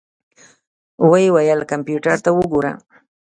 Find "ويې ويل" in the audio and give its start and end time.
1.09-1.59